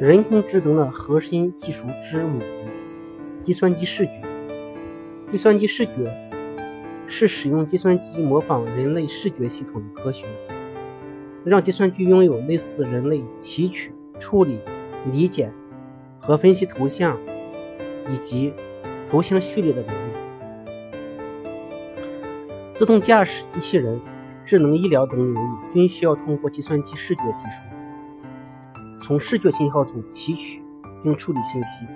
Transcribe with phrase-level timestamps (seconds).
[0.00, 2.40] 人工智能的核心技术之母：
[3.42, 4.12] 计算机视觉。
[5.26, 5.92] 计算机视觉
[7.06, 10.26] 是使用计算机模仿人类视觉系统的科学，
[11.44, 14.58] 让计算机拥有类似人类提取、处理、
[15.12, 15.52] 理解
[16.18, 17.18] 和分析图像
[18.10, 18.54] 以及
[19.10, 20.12] 图像序列的能力。
[22.72, 24.00] 自动驾驶机器人。
[24.42, 27.62] 智能医疗等领域均需要通过计算机视觉技术，
[29.00, 30.62] 从视觉信号中提取
[31.02, 31.86] 并处理信息。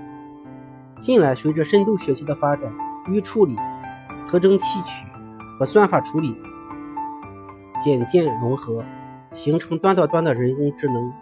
[0.98, 2.72] 近来，随着深度学习的发展，
[3.08, 3.54] 预处理、
[4.26, 5.04] 特征提取
[5.58, 6.34] 和算法处理
[7.80, 8.82] 渐渐融合，
[9.32, 11.12] 形成端到端的人工智能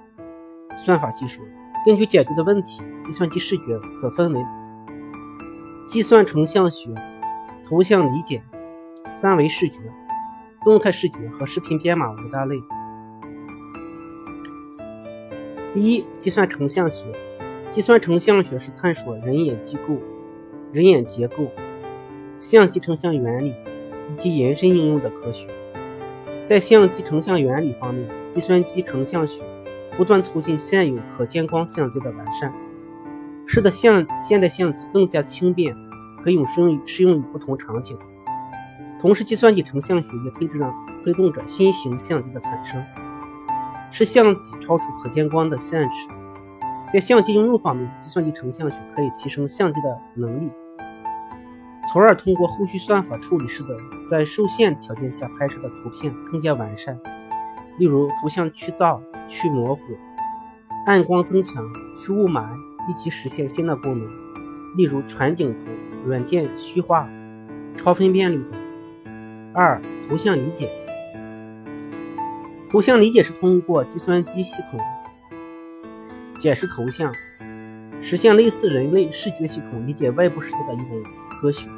[0.76, 1.42] 算法技术。
[1.84, 4.40] 根据解决的问题，计算机视觉可分为
[5.86, 6.94] 计算成像学、
[7.66, 8.42] 图像理解、
[9.10, 9.78] 三维视觉。
[10.64, 12.54] 动态视觉和视频编码五大类。
[15.80, 17.06] 一、计算成像学。
[17.70, 19.96] 计算成像学是探索人眼机构、
[20.72, 21.46] 人眼结构、
[22.38, 23.54] 相机成像原理
[24.10, 25.48] 以及延伸应用的科学。
[26.44, 29.40] 在相机成像原理方面，计算机成像学
[29.96, 32.52] 不断促进现有可见光相机的完善，
[33.46, 35.74] 使得相现代相机更加轻便，
[36.22, 37.96] 可用适用于适用于不同场景。
[39.00, 40.70] 同时，计算机成像学也推着
[41.02, 42.84] 推动着新型相机的产生，
[43.92, 46.08] 是相机超出可见光的限制。
[46.92, 50.50] 在相机应用方面，计算机成像学可以提升相机的能力，
[51.90, 53.76] 从而通过后续算法处理，使得
[54.06, 56.98] 在受限条件下拍摄的图片更加完善。
[57.78, 59.82] 例如，图像去噪、去模糊、
[60.86, 62.54] 暗光增强、去雾霾，
[62.88, 64.08] 以及实现新的功能，
[64.76, 65.62] 例如全景图、
[66.06, 67.08] 软件虚化、
[67.74, 68.60] 超分辨率等。
[69.54, 70.70] 二、图像理解。
[72.72, 74.80] 图像理解是通过计算机系统
[76.38, 77.12] 解释图像，
[78.00, 81.04] 实现类似人类视觉系统理解外部世界的一种
[81.38, 81.68] 科学。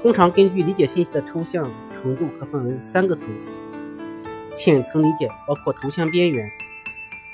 [0.00, 1.68] 通常根据理解信息的抽象
[2.00, 3.56] 程度，可分为三个层次：
[4.54, 6.48] 浅层理解包括图像边缘、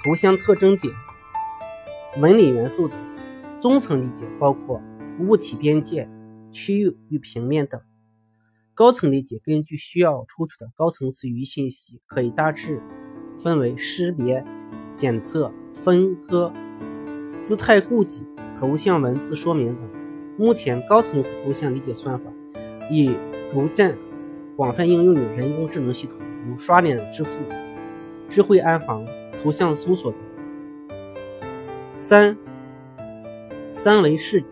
[0.03, 0.91] 图像特征点、
[2.17, 2.97] 纹理元素等；
[3.61, 4.81] 中层理解包括
[5.19, 6.09] 物体边界、
[6.51, 7.79] 区域与平面等。
[8.83, 12.83] 高层理解根据需要抽取的高层次语义信息，可以大致
[13.39, 14.45] 分为识别、
[14.93, 16.53] 检测、分割、
[17.41, 18.27] 姿态估计、
[18.57, 19.89] 头像文字说明等。
[20.37, 22.29] 目前，高层次图像理解算法
[22.91, 23.17] 已
[23.49, 23.97] 逐渐
[24.57, 27.45] 广泛应用于人工智能系统，如刷脸支付、
[28.29, 29.07] 智慧安防、
[29.41, 30.21] 图像搜索等。
[31.95, 32.37] 三、
[33.71, 34.49] 三维视觉。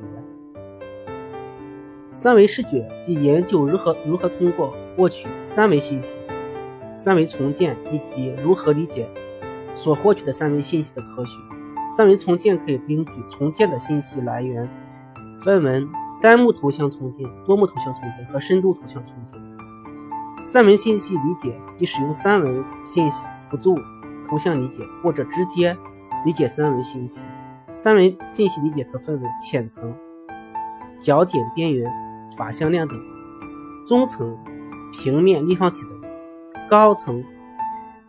[2.12, 6.19] 三维视觉即研究如何如何通过获取三维信息、
[6.93, 9.09] 三维重建以及如何理解
[9.75, 11.32] 所获取的三维信息的科学。
[11.97, 14.69] 三维重建可以根据重建的信息来源
[15.41, 15.87] 分为
[16.21, 19.41] 单目图像重建、多目图像重建和深度图像重建。
[20.44, 23.77] 三维信息理解即使用三维信息辅助
[24.28, 25.77] 图像理解，或者直接
[26.25, 27.22] 理解三维信息。
[27.72, 29.94] 三维信息理解可分为浅层。
[31.00, 31.91] 角点、边缘、
[32.37, 32.97] 法向量等；
[33.87, 34.37] 中层
[34.93, 35.99] 平面、立方体等；
[36.69, 37.25] 高层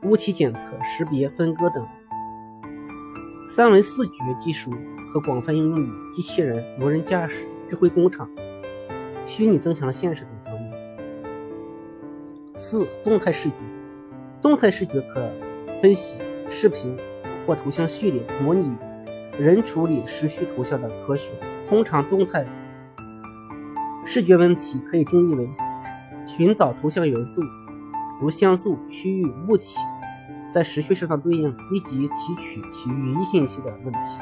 [0.04, 1.88] 物体检测、识别、分割等。
[3.48, 4.72] 三维视觉技术
[5.14, 8.30] 可广泛应用于机器人、无人驾驶、智慧工厂、
[9.26, 10.72] 虚拟增强现实等方面。
[12.54, 13.56] 四、动态视觉。
[14.42, 15.30] 动态视觉可
[15.82, 16.18] 分析
[16.50, 16.98] 视频
[17.46, 18.76] 或图像序列，模拟
[19.38, 21.32] 人处理时序图像的科学。
[21.66, 22.46] 通常，动态
[24.04, 25.50] 视觉问题可以定义为
[26.26, 27.42] 寻找图像元素，
[28.20, 29.78] 如像素、区域、物体，
[30.48, 34.20] 在时序上的对应，以及提取其语义信息的问题。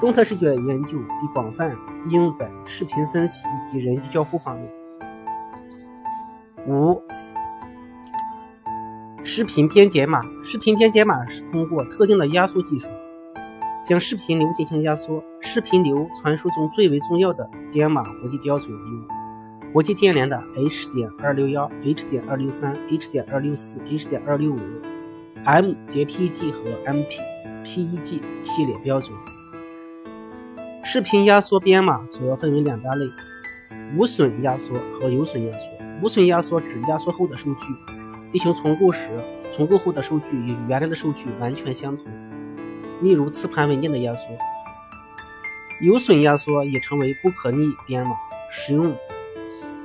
[0.00, 1.76] 动态视觉研究已广泛
[2.06, 4.68] 应用在视频分析以及人机交互方面。
[6.66, 7.00] 五、
[9.22, 10.22] 视频编解码。
[10.42, 12.90] 视频编解码是通过特定的压缩技术。
[13.82, 15.22] 将视频流进行压缩。
[15.40, 24.58] 视频流传输中最为重要的编码国际标准有国际电联的 H 点二六幺、H 点二六三、H 点二六四、H 点二六五、
[25.44, 27.20] M 点 PEG 和 MP
[27.64, 29.16] PEG 系列标准。
[30.84, 33.06] 视频压缩编码主要分为两大类：
[33.96, 35.70] 无损压缩和有损压缩。
[36.02, 37.60] 无损压缩指压缩后的数据
[38.28, 39.08] 进行重构时，
[39.52, 42.06] 重构后的数据与原来的数据完全相同。
[43.02, 44.28] 例如磁盘文件的压缩，
[45.82, 48.16] 有损压缩也称为不可逆编码。
[48.48, 48.94] 使用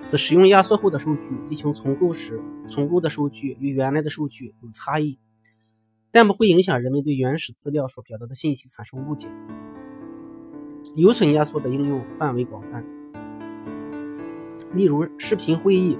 [0.05, 5.17] 自使用压缩后的数据进行重构时，重构的数据与原来的数据有差异，
[6.11, 9.29] 但不会影响人们对原始资料所表达的信息产生误解。
[10.95, 12.85] 有损压缩的应用范围广泛，
[14.73, 15.97] 例如视频会议、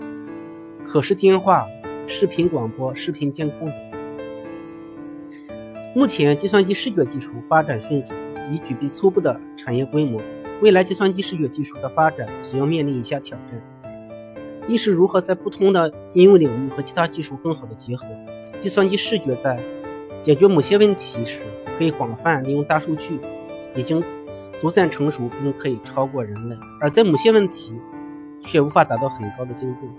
[0.85, 1.65] 可视电话、
[2.05, 3.86] 视频广播、视频监控等。
[5.97, 8.13] 目前，计算机视觉技术发展迅速，
[8.51, 10.21] 已具备初步的产业规模。
[10.61, 13.59] 未来，计算机视觉技术的发展主要面临以下挑战：
[14.67, 18.05] 一是如何在不同的应用领域和其他技术更好的结合。
[18.59, 19.59] 计算机视觉在
[20.21, 21.39] 解决某些问题时，
[21.79, 23.19] 可以广泛利用大数据，
[23.75, 24.03] 已经
[24.59, 27.73] 逐渐成熟并可以超过人类；而在某些问题
[28.41, 29.89] 却无法达到很高的精度。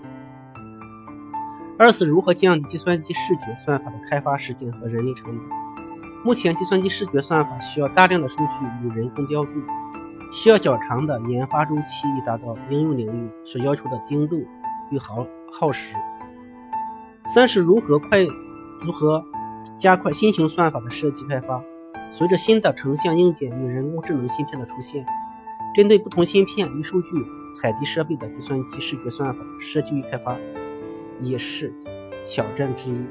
[1.77, 5.68] 二是如何降低计算机视觉算法的开发时间和人力成本。
[6.23, 9.57] 目前，计算机视觉算法需要大量的数据与人工标注，
[10.31, 14.45] 需要较长的研发周期以达到应用领域所要求的精度
[14.89, 15.95] 与耗耗时。
[17.23, 18.21] 三是如何快
[18.81, 19.23] 如何
[19.75, 21.63] 加快新型算法的设计开发。
[22.11, 25.05] 随着新的成像硬件与人工智能芯片的出现，
[25.75, 27.09] 针对不同芯片与数据
[27.55, 30.35] 采集设备的计算机视觉算法设计与开发
[31.21, 31.73] 也是
[32.25, 33.05] 挑战之一。